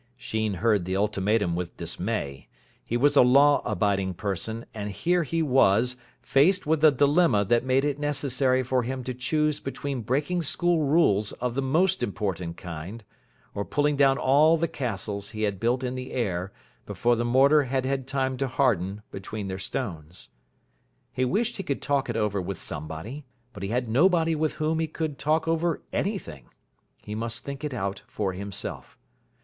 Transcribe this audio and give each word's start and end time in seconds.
Sheen 0.17 0.55
heard 0.55 0.85
the 0.85 0.95
ultimatum 0.97 1.55
with 1.55 1.77
dismay. 1.77 2.47
He 2.83 2.97
was 2.97 3.15
a 3.15 3.21
law 3.21 3.61
abiding 3.63 4.15
person, 4.15 4.65
and 4.73 4.89
here 4.89 5.21
he 5.21 5.43
was, 5.43 5.95
faced 6.23 6.65
with 6.65 6.83
a 6.83 6.89
dilemma 6.89 7.45
that 7.45 7.63
made 7.63 7.85
it 7.85 7.99
necessary 7.99 8.63
for 8.63 8.81
him 8.81 9.03
to 9.03 9.13
choose 9.13 9.59
between 9.59 10.01
breaking 10.01 10.41
school 10.41 10.83
rules 10.85 11.33
of 11.33 11.53
the 11.53 11.61
most 11.61 12.01
important 12.01 12.57
kind, 12.57 13.03
or 13.53 13.63
pulling 13.63 13.95
down 13.95 14.17
all 14.17 14.57
the 14.57 14.67
castles 14.67 15.29
he 15.29 15.43
had 15.43 15.59
built 15.59 15.83
in 15.83 15.93
the 15.93 16.13
air 16.13 16.51
before 16.87 17.15
the 17.15 17.23
mortar 17.23 17.65
had 17.65 17.85
had 17.85 18.07
time 18.07 18.37
to 18.37 18.47
harden 18.47 19.03
between 19.11 19.49
their 19.49 19.59
stones. 19.59 20.29
He 21.13 21.25
wished 21.25 21.57
he 21.57 21.61
could 21.63 21.79
talk 21.83 22.09
it 22.09 22.17
over 22.17 22.41
with 22.41 22.57
somebody. 22.57 23.23
But 23.53 23.61
he 23.61 23.69
had 23.69 23.87
nobody 23.87 24.33
with 24.33 24.53
whom 24.53 24.79
he 24.79 24.87
could 24.87 25.19
talk 25.19 25.47
over 25.47 25.83
anything. 25.93 26.49
He 27.03 27.13
must 27.13 27.43
think 27.43 27.63
it 27.63 27.75
out 27.75 28.01
for 28.07 28.33
himself. 28.33 28.97